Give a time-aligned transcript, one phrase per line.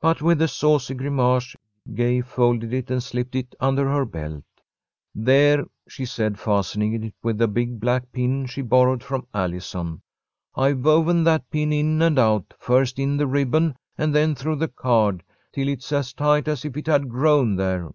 [0.00, 1.54] But, with a saucy grimace,
[1.94, 4.42] Gay folded it and slipped it under her belt.
[5.14, 10.02] "There!" she said, fastening it with a big black pin she borrowed from Allison.
[10.56, 14.66] "I've woven that pin in and out, first in the ribbon and then through the
[14.66, 15.22] card,
[15.52, 17.92] till it's as tight as if it had grown there."